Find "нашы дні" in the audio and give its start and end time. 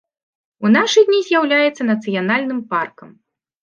0.77-1.21